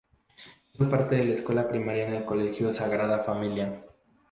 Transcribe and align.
Hizo 0.73 0.89
parte 0.89 1.15
de 1.15 1.25
la 1.25 1.35
escuela 1.35 1.69
primaria 1.69 2.07
en 2.07 2.15
el 2.15 2.25
Colegio 2.25 2.73
Sagrada 2.73 3.19
Familia. 3.19 3.83